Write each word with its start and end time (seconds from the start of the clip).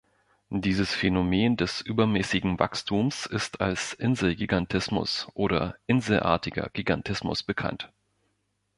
Dieses 0.55 0.95
Phänomen 0.95 1.57
des 1.57 1.79
übermäßigen 1.81 2.57
Wachstums 2.57 3.27
ist 3.27 3.61
als 3.61 3.93
Inselgigantismus 3.93 5.27
oder 5.35 5.75
inselartiger 5.85 6.71
Gigantismus 6.73 7.43
bekannt. 7.43 7.93